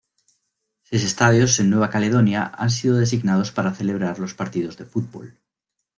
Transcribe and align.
Seis 0.87 1.03
estadios 1.03 1.59
en 1.59 1.69
Nueva 1.69 1.91
Caledonia 1.91 2.51
han 2.57 2.71
sido 2.71 2.97
designados 2.97 3.51
para 3.51 3.75
celebrar 3.75 4.17
los 4.17 4.33
partidos 4.33 4.75
de 4.77 4.85
Fútbol. 4.85 5.37